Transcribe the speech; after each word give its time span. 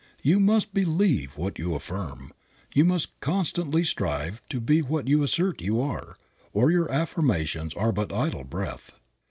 You 0.23 0.39
must 0.39 0.73
believe 0.73 1.37
what 1.37 1.59
you 1.59 1.75
affirm; 1.75 2.33
you 2.73 2.83
must 2.83 3.19
constantly 3.19 3.83
strive 3.83 4.41
to 4.49 4.59
be 4.59 4.81
what 4.81 5.07
you 5.07 5.21
assert 5.21 5.61
you 5.61 5.79
are, 5.79 6.17
or 6.53 6.71
your 6.71 6.91
affirmations 6.91 7.75
are 7.75 7.91
but 7.91 8.11
idle 8.11 8.43
breath. 8.43 8.93